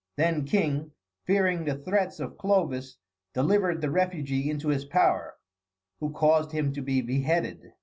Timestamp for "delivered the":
3.35-3.91